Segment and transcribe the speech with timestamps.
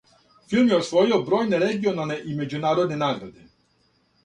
[0.53, 3.49] Филм је освојио бројне регионалне и међународне награде.